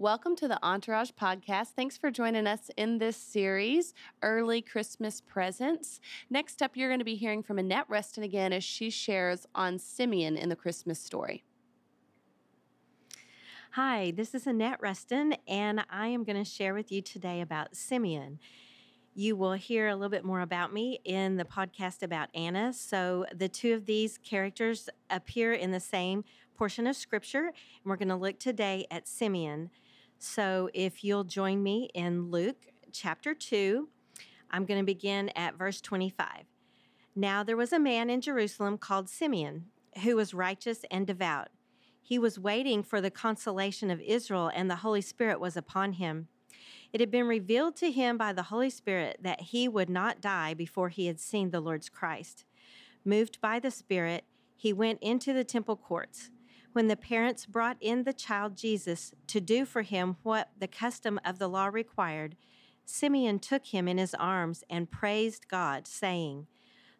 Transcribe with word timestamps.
Welcome 0.00 0.36
to 0.36 0.46
the 0.46 0.64
Entourage 0.64 1.10
Podcast. 1.20 1.70
Thanks 1.74 1.98
for 1.98 2.12
joining 2.12 2.46
us 2.46 2.70
in 2.76 2.98
this 2.98 3.16
series, 3.16 3.94
Early 4.22 4.62
Christmas 4.62 5.20
Presence. 5.20 6.00
Next 6.30 6.62
up, 6.62 6.76
you're 6.76 6.88
going 6.88 7.00
to 7.00 7.04
be 7.04 7.16
hearing 7.16 7.42
from 7.42 7.58
Annette 7.58 7.86
Reston 7.88 8.22
again 8.22 8.52
as 8.52 8.62
she 8.62 8.90
shares 8.90 9.44
on 9.56 9.80
Simeon 9.80 10.36
in 10.36 10.50
the 10.50 10.54
Christmas 10.54 11.00
story. 11.00 11.42
Hi, 13.72 14.12
this 14.12 14.36
is 14.36 14.46
Annette 14.46 14.80
Reston, 14.80 15.34
and 15.48 15.84
I 15.90 16.06
am 16.06 16.22
going 16.22 16.38
to 16.38 16.48
share 16.48 16.74
with 16.74 16.92
you 16.92 17.02
today 17.02 17.40
about 17.40 17.74
Simeon. 17.74 18.38
You 19.16 19.34
will 19.34 19.54
hear 19.54 19.88
a 19.88 19.96
little 19.96 20.10
bit 20.10 20.24
more 20.24 20.42
about 20.42 20.72
me 20.72 21.00
in 21.04 21.38
the 21.38 21.44
podcast 21.44 22.04
about 22.04 22.28
Anna. 22.36 22.72
So, 22.72 23.26
the 23.34 23.48
two 23.48 23.74
of 23.74 23.86
these 23.86 24.16
characters 24.18 24.88
appear 25.10 25.52
in 25.52 25.72
the 25.72 25.80
same 25.80 26.22
portion 26.56 26.86
of 26.86 26.94
scripture, 26.94 27.46
and 27.46 27.84
we're 27.84 27.96
going 27.96 28.08
to 28.08 28.14
look 28.14 28.38
today 28.38 28.86
at 28.92 29.08
Simeon. 29.08 29.70
So 30.18 30.68
if 30.74 31.04
you'll 31.04 31.24
join 31.24 31.62
me 31.62 31.90
in 31.94 32.30
Luke 32.32 32.66
chapter 32.90 33.34
2, 33.34 33.88
I'm 34.50 34.64
going 34.64 34.80
to 34.80 34.84
begin 34.84 35.30
at 35.36 35.56
verse 35.56 35.80
25. 35.80 36.44
Now 37.14 37.44
there 37.44 37.56
was 37.56 37.72
a 37.72 37.78
man 37.78 38.10
in 38.10 38.20
Jerusalem 38.20 38.78
called 38.78 39.08
Simeon 39.08 39.66
who 40.02 40.16
was 40.16 40.34
righteous 40.34 40.84
and 40.90 41.06
devout. 41.06 41.48
He 42.02 42.18
was 42.18 42.38
waiting 42.38 42.82
for 42.82 43.00
the 43.00 43.12
consolation 43.12 43.90
of 43.90 44.00
Israel, 44.00 44.50
and 44.52 44.68
the 44.68 44.76
Holy 44.76 45.02
Spirit 45.02 45.38
was 45.38 45.56
upon 45.56 45.94
him. 45.94 46.26
It 46.92 47.00
had 47.00 47.10
been 47.10 47.28
revealed 47.28 47.76
to 47.76 47.92
him 47.92 48.16
by 48.16 48.32
the 48.32 48.44
Holy 48.44 48.70
Spirit 48.70 49.18
that 49.22 49.40
he 49.40 49.68
would 49.68 49.90
not 49.90 50.20
die 50.20 50.52
before 50.52 50.88
he 50.88 51.06
had 51.06 51.20
seen 51.20 51.50
the 51.50 51.60
Lord's 51.60 51.88
Christ. 51.88 52.44
Moved 53.04 53.40
by 53.40 53.60
the 53.60 53.70
Spirit, 53.70 54.24
he 54.56 54.72
went 54.72 54.98
into 55.00 55.32
the 55.32 55.44
temple 55.44 55.76
courts 55.76 56.30
when 56.78 56.86
the 56.86 56.94
parents 56.94 57.44
brought 57.44 57.76
in 57.80 58.04
the 58.04 58.12
child 58.12 58.56
Jesus 58.56 59.12
to 59.26 59.40
do 59.40 59.64
for 59.64 59.82
him 59.82 60.14
what 60.22 60.50
the 60.56 60.68
custom 60.68 61.18
of 61.24 61.40
the 61.40 61.48
law 61.48 61.66
required, 61.66 62.36
Simeon 62.84 63.40
took 63.40 63.66
him 63.66 63.88
in 63.88 63.98
his 63.98 64.14
arms 64.14 64.62
and 64.70 64.88
praised 64.88 65.48
God, 65.48 65.88
saying, 65.88 66.46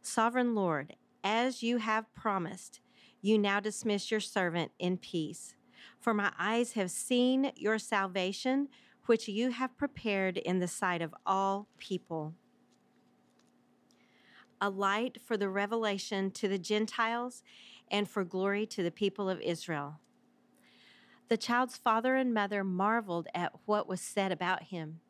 Sovereign 0.02 0.52
Lord, 0.56 0.96
as 1.22 1.62
you 1.62 1.76
have 1.76 2.12
promised, 2.12 2.80
you 3.22 3.38
now 3.38 3.60
dismiss 3.60 4.10
your 4.10 4.18
servant 4.18 4.72
in 4.80 4.96
peace. 4.96 5.54
For 6.00 6.12
my 6.12 6.32
eyes 6.40 6.72
have 6.72 6.90
seen 6.90 7.52
your 7.54 7.78
salvation, 7.78 8.66
which 9.06 9.28
you 9.28 9.52
have 9.52 9.76
prepared 9.76 10.38
in 10.38 10.58
the 10.58 10.66
sight 10.66 11.02
of 11.02 11.14
all 11.24 11.68
people 11.78 12.34
a 14.60 14.70
light 14.70 15.18
for 15.24 15.36
the 15.36 15.48
revelation 15.48 16.30
to 16.32 16.48
the 16.48 16.58
Gentiles 16.58 17.42
and 17.90 18.08
for 18.08 18.24
glory 18.24 18.66
to 18.66 18.82
the 18.82 18.90
people 18.90 19.28
of 19.28 19.40
Israel. 19.40 20.00
The 21.28 21.36
child's 21.36 21.76
father 21.76 22.16
and 22.16 22.32
mother 22.32 22.64
marveled 22.64 23.28
at 23.34 23.52
what 23.66 23.86
was 23.86 24.00
said 24.00 24.32
about 24.32 24.64
him. 24.64 25.00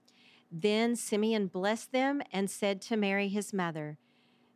Then 0.51 0.97
Simeon 0.97 1.47
blessed 1.47 1.93
them 1.93 2.23
and 2.33 2.51
said 2.51 2.81
to 2.83 2.97
Mary, 2.97 3.29
his 3.29 3.53
mother, 3.53 3.99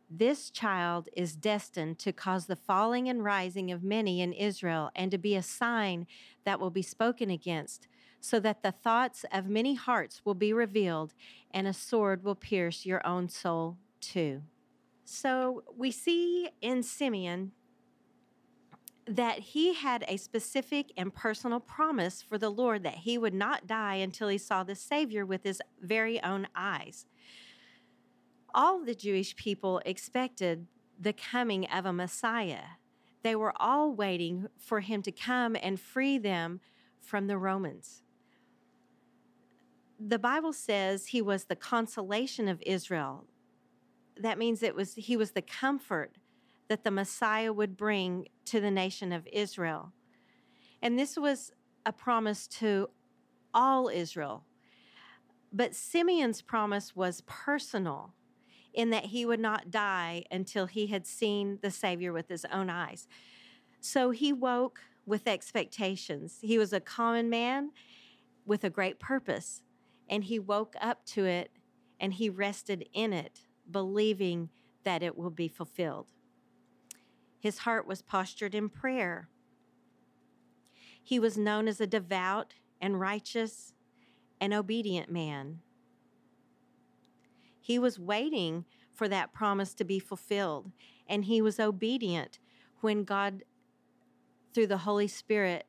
This 0.09 0.49
child 0.49 1.07
is 1.15 1.35
destined 1.35 1.99
to 1.99 2.11
cause 2.11 2.47
the 2.47 2.55
falling 2.55 3.07
and 3.07 3.23
rising 3.23 3.71
of 3.71 3.83
many 3.83 4.21
in 4.21 4.33
Israel 4.33 4.91
and 4.95 5.09
to 5.11 5.17
be 5.17 5.35
a 5.35 5.43
sign 5.43 6.05
that 6.43 6.59
will 6.59 6.71
be 6.71 6.81
spoken 6.81 7.29
against, 7.29 7.87
so 8.19 8.39
that 8.39 8.63
the 8.63 8.71
thoughts 8.71 9.23
of 9.31 9.47
many 9.47 9.75
hearts 9.75 10.21
will 10.25 10.33
be 10.33 10.51
revealed, 10.51 11.13
and 11.51 11.67
a 11.67 11.73
sword 11.73 12.23
will 12.23 12.35
pierce 12.35 12.85
your 12.85 13.05
own 13.05 13.29
soul 13.29 13.77
too. 14.01 14.41
So 15.05 15.63
we 15.75 15.91
see 15.91 16.49
in 16.61 16.83
Simeon 16.83 17.51
that 19.05 19.39
he 19.39 19.73
had 19.73 20.05
a 20.07 20.17
specific 20.17 20.91
and 20.95 21.13
personal 21.13 21.59
promise 21.59 22.21
for 22.21 22.37
the 22.37 22.49
Lord 22.49 22.83
that 22.83 22.95
he 22.95 23.17
would 23.17 23.33
not 23.33 23.67
die 23.67 23.95
until 23.95 24.29
he 24.29 24.37
saw 24.37 24.63
the 24.63 24.75
Savior 24.75 25.25
with 25.25 25.43
his 25.43 25.61
very 25.81 26.21
own 26.23 26.47
eyes. 26.55 27.05
All 28.53 28.83
the 28.83 28.95
Jewish 28.95 29.35
people 29.35 29.81
expected 29.85 30.67
the 30.99 31.13
coming 31.13 31.65
of 31.65 31.85
a 31.85 31.93
Messiah. 31.93 32.63
They 33.23 33.35
were 33.35 33.53
all 33.57 33.93
waiting 33.93 34.47
for 34.57 34.79
him 34.79 35.01
to 35.03 35.11
come 35.11 35.57
and 35.61 35.79
free 35.79 36.17
them 36.17 36.61
from 37.01 37.27
the 37.27 37.37
Romans. 37.37 38.03
The 39.99 40.19
Bible 40.19 40.53
says 40.53 41.07
he 41.07 41.21
was 41.21 41.45
the 41.45 41.55
consolation 41.55 42.47
of 42.47 42.61
Israel, 42.65 43.25
that 44.17 44.37
means 44.37 44.61
it 44.61 44.75
was 44.75 44.95
he 44.95 45.17
was 45.17 45.31
the 45.31 45.41
comfort 45.41 46.17
that 46.73 46.83
the 46.83 46.89
Messiah 46.89 47.53
would 47.53 47.77
bring 47.77 48.27
to 48.45 48.59
the 48.59 48.71
nation 48.71 49.11
of 49.11 49.27
Israel. 49.31 49.93
And 50.81 50.97
this 50.97 51.15
was 51.15 51.51
a 51.85 51.93
promise 51.93 52.47
to 52.47 52.89
all 53.53 53.89
Israel. 53.89 54.43
But 55.51 55.75
Simeon's 55.75 56.41
promise 56.41 56.95
was 56.95 57.21
personal 57.27 58.15
in 58.73 58.89
that 58.89 59.05
he 59.05 59.23
would 59.23 59.39
not 59.39 59.69
die 59.69 60.23
until 60.31 60.65
he 60.65 60.87
had 60.87 61.05
seen 61.05 61.59
the 61.61 61.69
Savior 61.69 62.11
with 62.11 62.27
his 62.27 62.43
own 62.51 62.71
eyes. 62.71 63.07
So 63.79 64.09
he 64.09 64.33
woke 64.33 64.79
with 65.05 65.27
expectations. 65.27 66.39
He 66.41 66.57
was 66.57 66.73
a 66.73 66.79
common 66.79 67.29
man 67.29 67.69
with 68.47 68.63
a 68.63 68.71
great 68.71 68.99
purpose, 68.99 69.61
and 70.09 70.23
he 70.23 70.39
woke 70.39 70.75
up 70.81 71.05
to 71.05 71.25
it 71.25 71.51
and 71.99 72.15
he 72.15 72.31
rested 72.31 72.89
in 72.93 73.13
it 73.13 73.41
believing 73.69 74.49
that 74.85 75.03
it 75.03 75.15
will 75.15 75.29
be 75.29 75.47
fulfilled. 75.47 76.07
His 77.43 77.57
heart 77.57 77.85
was 77.85 78.01
postured 78.01 78.55
in 78.55 78.69
prayer. 78.69 79.27
He 81.03 81.19
was 81.19 81.37
known 81.37 81.67
as 81.67 81.81
a 81.81 81.85
devout 81.85 82.53
and 82.79 83.01
righteous 83.01 83.73
and 84.39 84.53
obedient 84.53 85.11
man. 85.11 85.59
He 87.59 87.77
was 87.77 87.99
waiting 87.99 88.63
for 88.93 89.09
that 89.09 89.33
promise 89.33 89.73
to 89.73 89.83
be 89.83 89.99
fulfilled, 89.99 90.71
and 91.05 91.25
he 91.25 91.41
was 91.41 91.59
obedient 91.59 92.39
when 92.79 93.03
God, 93.03 93.43
through 94.53 94.67
the 94.67 94.77
Holy 94.77 95.09
Spirit, 95.09 95.65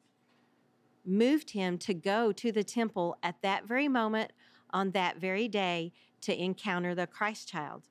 moved 1.05 1.51
him 1.51 1.77
to 1.79 1.93
go 1.93 2.31
to 2.31 2.53
the 2.53 2.63
temple 2.63 3.19
at 3.21 3.43
that 3.43 3.67
very 3.67 3.89
moment 3.89 4.33
on 4.71 4.93
that 4.93 5.17
very 5.17 5.49
day 5.49 5.93
to 6.21 6.41
encounter 6.41 6.95
the 6.95 7.09
Christ 7.09 7.49
child. 7.49 7.89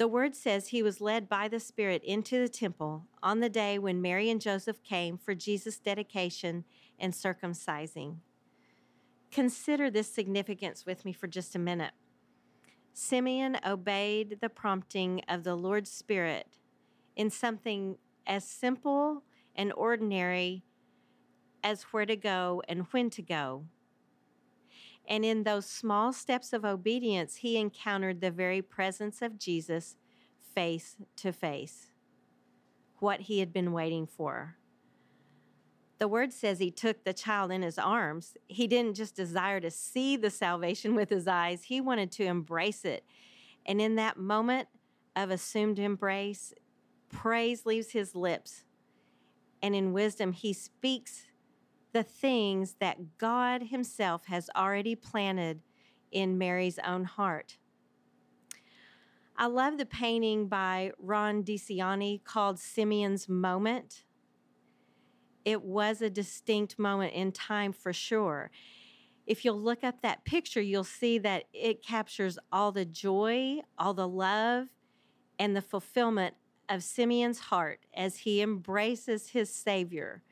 The 0.00 0.08
word 0.08 0.34
says 0.34 0.68
he 0.68 0.82
was 0.82 1.02
led 1.02 1.28
by 1.28 1.46
the 1.46 1.60
Spirit 1.60 2.02
into 2.02 2.38
the 2.40 2.48
temple 2.48 3.04
on 3.22 3.40
the 3.40 3.50
day 3.50 3.78
when 3.78 4.00
Mary 4.00 4.30
and 4.30 4.40
Joseph 4.40 4.82
came 4.82 5.18
for 5.18 5.34
Jesus' 5.34 5.78
dedication 5.78 6.64
and 6.98 7.12
circumcising. 7.12 8.16
Consider 9.30 9.90
this 9.90 10.10
significance 10.10 10.86
with 10.86 11.04
me 11.04 11.12
for 11.12 11.26
just 11.26 11.54
a 11.54 11.58
minute. 11.58 11.92
Simeon 12.94 13.58
obeyed 13.62 14.38
the 14.40 14.48
prompting 14.48 15.20
of 15.28 15.44
the 15.44 15.54
Lord's 15.54 15.90
Spirit 15.90 16.46
in 17.14 17.28
something 17.28 17.98
as 18.26 18.48
simple 18.48 19.22
and 19.54 19.70
ordinary 19.74 20.64
as 21.62 21.82
where 21.82 22.06
to 22.06 22.16
go 22.16 22.62
and 22.66 22.86
when 22.90 23.10
to 23.10 23.20
go. 23.20 23.66
And 25.08 25.24
in 25.24 25.42
those 25.42 25.66
small 25.66 26.12
steps 26.12 26.52
of 26.52 26.64
obedience, 26.64 27.36
he 27.36 27.56
encountered 27.56 28.20
the 28.20 28.30
very 28.30 28.62
presence 28.62 29.22
of 29.22 29.38
Jesus 29.38 29.96
face 30.54 30.96
to 31.16 31.32
face, 31.32 31.90
what 32.98 33.22
he 33.22 33.40
had 33.40 33.52
been 33.52 33.72
waiting 33.72 34.06
for. 34.06 34.56
The 35.98 36.08
word 36.08 36.32
says 36.32 36.58
he 36.58 36.70
took 36.70 37.04
the 37.04 37.12
child 37.12 37.50
in 37.52 37.62
his 37.62 37.78
arms. 37.78 38.34
He 38.46 38.66
didn't 38.66 38.94
just 38.94 39.14
desire 39.14 39.60
to 39.60 39.70
see 39.70 40.16
the 40.16 40.30
salvation 40.30 40.94
with 40.94 41.10
his 41.10 41.28
eyes, 41.28 41.64
he 41.64 41.80
wanted 41.80 42.10
to 42.12 42.24
embrace 42.24 42.84
it. 42.84 43.04
And 43.66 43.80
in 43.80 43.96
that 43.96 44.16
moment 44.16 44.68
of 45.14 45.30
assumed 45.30 45.78
embrace, 45.78 46.54
praise 47.10 47.66
leaves 47.66 47.90
his 47.90 48.14
lips. 48.14 48.64
And 49.62 49.74
in 49.74 49.92
wisdom, 49.92 50.32
he 50.32 50.54
speaks 50.54 51.26
the 51.92 52.02
things 52.02 52.76
that 52.80 53.18
God 53.18 53.64
Himself 53.64 54.26
has 54.26 54.48
already 54.54 54.94
planted 54.94 55.60
in 56.12 56.38
Mary's 56.38 56.78
own 56.86 57.04
heart. 57.04 57.56
I 59.36 59.46
love 59.46 59.78
the 59.78 59.86
painting 59.86 60.48
by 60.48 60.92
Ron 60.98 61.42
DiCianni 61.42 62.22
called 62.24 62.58
Simeon's 62.58 63.28
Moment. 63.28 64.04
It 65.44 65.62
was 65.62 66.02
a 66.02 66.10
distinct 66.10 66.78
moment 66.78 67.14
in 67.14 67.32
time 67.32 67.72
for 67.72 67.92
sure. 67.92 68.50
If 69.26 69.44
you'll 69.44 69.60
look 69.60 69.82
up 69.82 70.02
that 70.02 70.24
picture, 70.24 70.60
you'll 70.60 70.84
see 70.84 71.18
that 71.18 71.44
it 71.52 71.82
captures 71.82 72.38
all 72.52 72.72
the 72.72 72.84
joy, 72.84 73.60
all 73.78 73.94
the 73.94 74.08
love, 74.08 74.68
and 75.38 75.56
the 75.56 75.62
fulfillment 75.62 76.34
of 76.68 76.82
Simeon's 76.82 77.38
heart 77.38 77.80
as 77.94 78.18
he 78.18 78.42
embraces 78.42 79.30
his 79.30 79.52
Savior 79.52 80.22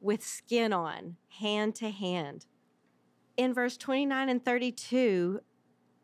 with 0.00 0.24
skin 0.24 0.72
on, 0.72 1.16
hand 1.40 1.74
to 1.76 1.90
hand. 1.90 2.46
In 3.36 3.54
verse 3.54 3.76
29 3.76 4.28
and 4.28 4.44
32 4.44 5.40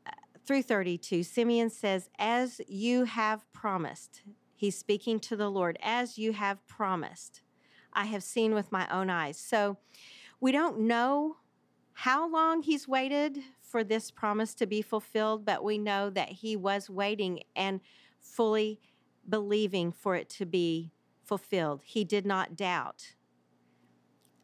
uh, 0.06 0.10
through 0.46 0.62
32, 0.62 1.22
Simeon 1.22 1.70
says, 1.70 2.08
As 2.18 2.60
you 2.68 3.04
have 3.04 3.50
promised, 3.52 4.22
he's 4.54 4.78
speaking 4.78 5.18
to 5.20 5.36
the 5.36 5.50
Lord, 5.50 5.78
as 5.82 6.18
you 6.18 6.32
have 6.32 6.66
promised, 6.66 7.42
I 7.92 8.06
have 8.06 8.22
seen 8.22 8.54
with 8.54 8.70
my 8.70 8.86
own 8.90 9.10
eyes. 9.10 9.38
So 9.38 9.78
We 10.40 10.52
don't 10.52 10.80
know 10.80 11.38
how 11.94 12.30
long 12.30 12.62
he's 12.62 12.86
waited 12.86 13.38
for 13.62 13.82
this 13.82 14.10
promise 14.10 14.54
to 14.54 14.66
be 14.66 14.82
fulfilled, 14.82 15.44
but 15.44 15.64
we 15.64 15.78
know 15.78 16.10
that 16.10 16.28
he 16.28 16.54
was 16.54 16.90
waiting 16.90 17.42
and 17.56 17.80
fully 18.20 18.80
believing 19.28 19.92
for 19.92 20.14
it 20.14 20.28
to 20.28 20.46
be 20.46 20.92
fulfilled. 21.24 21.80
He 21.84 22.04
did 22.04 22.26
not 22.26 22.54
doubt. 22.54 23.15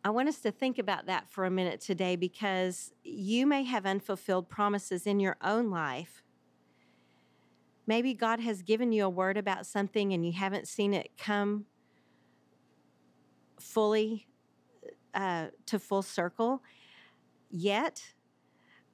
I 0.04 0.10
want 0.10 0.28
us 0.28 0.40
to 0.40 0.50
think 0.50 0.78
about 0.78 1.06
that 1.06 1.28
for 1.28 1.44
a 1.44 1.50
minute 1.50 1.80
today 1.80 2.16
because 2.16 2.92
you 3.04 3.46
may 3.46 3.62
have 3.62 3.86
unfulfilled 3.86 4.48
promises 4.48 5.06
in 5.06 5.20
your 5.20 5.36
own 5.42 5.70
life. 5.70 6.24
Maybe 7.86 8.12
God 8.12 8.40
has 8.40 8.62
given 8.62 8.90
you 8.90 9.04
a 9.04 9.10
word 9.10 9.36
about 9.36 9.64
something 9.64 10.12
and 10.12 10.26
you 10.26 10.32
haven't 10.32 10.66
seen 10.66 10.92
it 10.92 11.10
come 11.16 11.66
fully 13.60 14.26
uh, 15.14 15.48
to 15.66 15.78
full 15.78 16.02
circle 16.02 16.62
yet, 17.50 18.02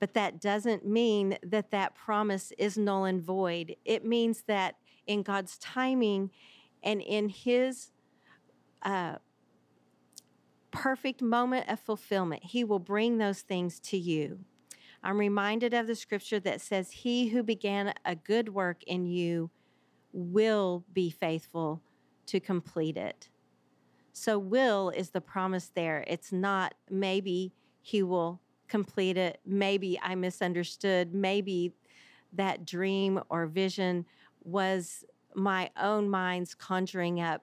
but 0.00 0.12
that 0.12 0.40
doesn't 0.40 0.86
mean 0.86 1.38
that 1.42 1.70
that 1.70 1.94
promise 1.94 2.52
is 2.58 2.76
null 2.76 3.06
and 3.06 3.22
void. 3.22 3.76
It 3.86 4.04
means 4.04 4.42
that 4.46 4.76
in 5.06 5.22
God's 5.22 5.56
timing 5.58 6.30
and 6.82 7.00
in 7.00 7.30
His 7.30 7.92
uh, 8.82 9.16
perfect 10.78 11.20
moment 11.20 11.68
of 11.68 11.80
fulfillment, 11.80 12.44
He 12.44 12.62
will 12.62 12.78
bring 12.78 13.18
those 13.18 13.40
things 13.40 13.80
to 13.80 13.98
you. 13.98 14.38
I'm 15.02 15.18
reminded 15.18 15.74
of 15.74 15.86
the 15.86 15.96
scripture 15.96 16.38
that 16.40 16.60
says, 16.60 16.90
He 16.90 17.28
who 17.28 17.42
began 17.42 17.94
a 18.04 18.14
good 18.14 18.48
work 18.48 18.84
in 18.84 19.04
you 19.04 19.50
will 20.12 20.84
be 20.92 21.10
faithful 21.10 21.82
to 22.26 22.38
complete 22.38 22.96
it. 22.96 23.28
So, 24.12 24.38
will 24.38 24.90
is 24.90 25.10
the 25.10 25.20
promise 25.20 25.70
there. 25.74 26.04
It's 26.06 26.32
not 26.32 26.74
maybe 26.88 27.52
He 27.80 28.02
will 28.02 28.40
complete 28.68 29.16
it. 29.16 29.40
Maybe 29.44 29.98
I 30.00 30.14
misunderstood. 30.14 31.12
Maybe 31.12 31.72
that 32.32 32.64
dream 32.64 33.20
or 33.30 33.46
vision 33.46 34.06
was 34.44 35.04
my 35.34 35.70
own 35.80 36.08
mind's 36.08 36.54
conjuring 36.54 37.20
up 37.20 37.42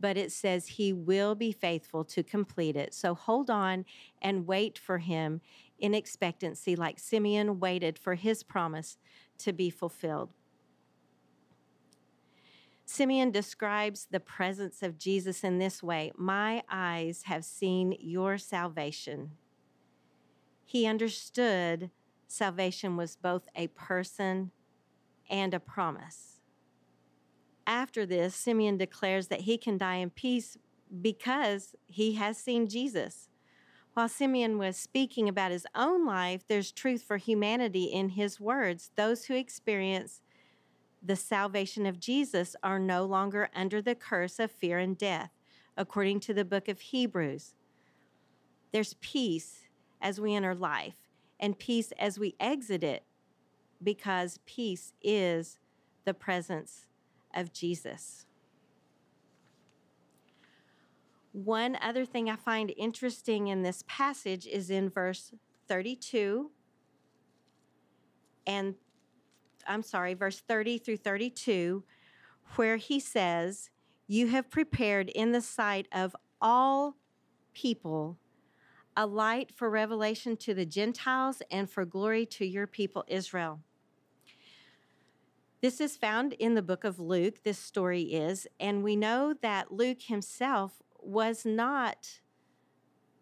but 0.00 0.16
it 0.16 0.32
says 0.32 0.66
he 0.66 0.92
will 0.92 1.34
be 1.34 1.52
faithful 1.52 2.04
to 2.04 2.22
complete 2.22 2.76
it. 2.76 2.94
So 2.94 3.14
hold 3.14 3.50
on 3.50 3.84
and 4.22 4.46
wait 4.46 4.78
for 4.78 4.98
him 4.98 5.40
in 5.78 5.94
expectancy, 5.94 6.74
like 6.76 6.98
Simeon 6.98 7.60
waited 7.60 7.98
for 7.98 8.14
his 8.14 8.42
promise 8.42 8.98
to 9.38 9.52
be 9.52 9.70
fulfilled. 9.70 10.30
Simeon 12.84 13.30
describes 13.30 14.08
the 14.10 14.18
presence 14.18 14.82
of 14.82 14.98
Jesus 14.98 15.44
in 15.44 15.58
this 15.58 15.82
way 15.82 16.10
My 16.16 16.62
eyes 16.68 17.22
have 17.26 17.44
seen 17.44 17.96
your 18.00 18.36
salvation. 18.36 19.30
He 20.64 20.86
understood 20.86 21.90
salvation 22.26 22.96
was 22.96 23.16
both 23.16 23.48
a 23.54 23.68
person 23.68 24.50
and 25.28 25.54
a 25.54 25.60
promise 25.60 26.39
after 27.66 28.06
this, 28.06 28.34
Simeon 28.34 28.76
declares 28.76 29.28
that 29.28 29.42
he 29.42 29.58
can 29.58 29.78
die 29.78 29.96
in 29.96 30.10
peace 30.10 30.56
because 31.00 31.74
he 31.86 32.14
has 32.14 32.36
seen 32.38 32.68
Jesus. 32.68 33.28
While 33.94 34.08
Simeon 34.08 34.58
was 34.58 34.76
speaking 34.76 35.28
about 35.28 35.50
his 35.50 35.66
own 35.74 36.06
life, 36.06 36.46
there's 36.46 36.72
truth 36.72 37.02
for 37.02 37.16
humanity 37.16 37.84
in 37.84 38.10
his 38.10 38.40
words. 38.40 38.90
Those 38.96 39.24
who 39.24 39.34
experience 39.34 40.20
the 41.02 41.16
salvation 41.16 41.86
of 41.86 41.98
Jesus 41.98 42.54
are 42.62 42.78
no 42.78 43.04
longer 43.04 43.48
under 43.54 43.82
the 43.82 43.94
curse 43.94 44.38
of 44.38 44.50
fear 44.50 44.78
and 44.78 44.96
death, 44.96 45.30
according 45.76 46.20
to 46.20 46.34
the 46.34 46.44
book 46.44 46.68
of 46.68 46.80
Hebrews. 46.80 47.54
There's 48.72 48.94
peace 49.00 49.64
as 50.00 50.20
we 50.20 50.34
enter 50.34 50.54
life 50.54 50.96
and 51.38 51.58
peace 51.58 51.92
as 51.98 52.18
we 52.18 52.36
exit 52.38 52.84
it 52.84 53.02
because 53.82 54.38
peace 54.44 54.92
is 55.02 55.58
the 56.04 56.14
presence 56.14 56.86
of 57.34 57.52
Jesus. 57.52 58.26
One 61.32 61.78
other 61.80 62.04
thing 62.04 62.28
I 62.28 62.36
find 62.36 62.72
interesting 62.76 63.48
in 63.48 63.62
this 63.62 63.84
passage 63.86 64.46
is 64.46 64.70
in 64.70 64.90
verse 64.90 65.32
32 65.68 66.50
and 68.46 68.74
I'm 69.66 69.82
sorry, 69.82 70.14
verse 70.14 70.40
30 70.40 70.78
through 70.78 70.96
32, 70.96 71.84
where 72.56 72.76
he 72.76 72.98
says, 72.98 73.70
You 74.06 74.28
have 74.28 74.50
prepared 74.50 75.08
in 75.10 75.32
the 75.32 75.40
sight 75.40 75.86
of 75.92 76.16
all 76.40 76.96
people 77.54 78.18
a 78.96 79.06
light 79.06 79.52
for 79.54 79.70
revelation 79.70 80.36
to 80.38 80.54
the 80.54 80.66
Gentiles 80.66 81.42
and 81.50 81.70
for 81.70 81.84
glory 81.84 82.26
to 82.26 82.44
your 82.44 82.66
people 82.66 83.04
Israel. 83.06 83.60
This 85.60 85.78
is 85.78 85.96
found 85.96 86.32
in 86.34 86.54
the 86.54 86.62
book 86.62 86.84
of 86.84 86.98
Luke, 86.98 87.42
this 87.42 87.58
story 87.58 88.02
is, 88.02 88.46
and 88.58 88.82
we 88.82 88.96
know 88.96 89.34
that 89.42 89.70
Luke 89.70 90.02
himself 90.02 90.82
was 90.98 91.44
not 91.44 92.20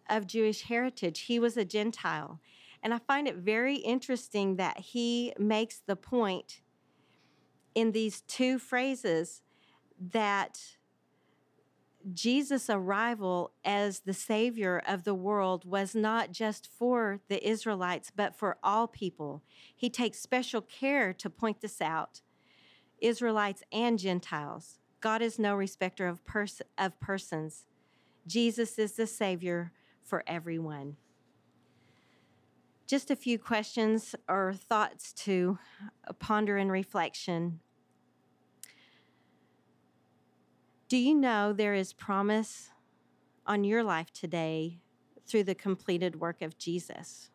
of 0.09 0.27
Jewish 0.27 0.63
heritage, 0.63 1.23
he 1.23 1.41
was 1.41 1.57
a 1.57 1.65
Gentile. 1.65 2.41
And 2.81 2.95
I 2.95 2.99
find 2.99 3.27
it 3.27 3.37
very 3.37 3.77
interesting 3.77 4.55
that 4.57 4.79
he 4.79 5.33
makes 5.37 5.81
the 5.85 5.97
point 5.97 6.61
in 7.75 7.91
these 7.91 8.21
two 8.21 8.61
phrases 8.61 9.43
that 10.01 10.61
Jesus' 12.15 12.71
arrival 12.71 13.53
as 13.65 14.01
the 14.01 14.15
Savior 14.15 14.81
of 14.87 15.03
the 15.03 15.15
world 15.15 15.65
was 15.65 15.95
not 15.95 16.31
just 16.31 16.69
for 16.69 17.21
the 17.29 17.47
Israelites, 17.47 18.13
but 18.15 18.37
for 18.37 18.59
all 18.63 18.87
people. 18.87 19.43
He 19.75 19.91
takes 19.91 20.21
special 20.21 20.63
care 20.63 21.13
to 21.15 21.29
point 21.29 21.61
this 21.61 21.83
out. 21.83 22.23
Israelites 23.01 23.63
and 23.73 23.99
Gentiles. 23.99 24.79
God 25.01 25.23
is 25.23 25.39
no 25.39 25.55
respecter 25.55 26.07
of, 26.09 26.25
pers- 26.25 26.63
of 26.77 26.99
persons. 27.01 27.67
Jesus 28.27 28.79
is 28.79 28.93
the 28.93 29.07
Savior 29.07 29.73
for 30.03 30.25
everyone. 30.27 30.97
Just 32.87 33.11
a 33.11 33.17
few 33.17 33.39
questions 33.39 34.15
or 34.29 34.55
thoughts 34.55 35.13
to 35.13 35.59
ponder 36.19 36.57
and 36.57 36.71
reflection. 36.73 37.61
Do 40.89 40.97
you 40.97 41.15
know 41.15 41.53
there 41.53 41.75
is 41.75 41.93
promise 41.93 42.71
on 43.47 43.65
your 43.65 43.85
life 43.85 44.11
today 44.13 44.81
through 45.27 45.45
the 45.45 45.55
completed 45.55 46.19
work 46.19 46.41
of 46.41 46.57
Jesus? 46.57 47.29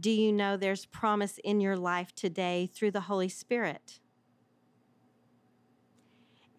Do 0.00 0.10
you 0.10 0.32
know 0.32 0.56
there's 0.56 0.86
promise 0.86 1.38
in 1.44 1.60
your 1.60 1.76
life 1.76 2.14
today 2.14 2.70
through 2.72 2.92
the 2.92 3.02
Holy 3.02 3.28
Spirit? 3.28 4.00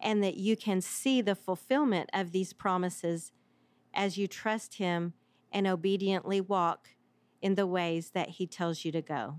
And 0.00 0.22
that 0.22 0.36
you 0.36 0.56
can 0.56 0.80
see 0.80 1.20
the 1.20 1.34
fulfillment 1.34 2.08
of 2.12 2.30
these 2.30 2.52
promises 2.52 3.32
as 3.92 4.16
you 4.16 4.28
trust 4.28 4.74
Him 4.74 5.14
and 5.50 5.66
obediently 5.66 6.40
walk 6.40 6.90
in 7.40 7.56
the 7.56 7.66
ways 7.66 8.10
that 8.10 8.30
He 8.30 8.46
tells 8.46 8.84
you 8.84 8.92
to 8.92 9.02
go. 9.02 9.38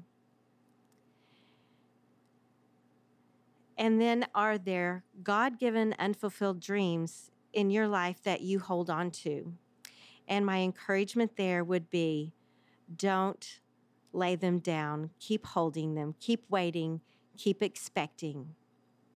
And 3.78 4.02
then, 4.02 4.28
are 4.36 4.58
there 4.58 5.04
God 5.24 5.58
given 5.60 5.96
unfulfilled 5.98 6.60
dreams 6.60 7.32
in 7.54 7.70
your 7.70 7.88
life 7.88 8.22
that 8.24 8.42
you 8.42 8.60
hold 8.60 8.90
on 8.90 9.12
to? 9.12 9.54
And 10.28 10.46
my 10.46 10.60
encouragement 10.60 11.38
there 11.38 11.64
would 11.64 11.90
be 11.90 12.34
don't 12.96 13.60
lay 14.14 14.36
them 14.36 14.60
down, 14.60 15.10
keep 15.20 15.46
holding 15.46 15.96
them, 15.96 16.16
keep 16.20 16.46
waiting, 16.50 17.02
keep 17.38 17.62
expecting. 17.62 18.56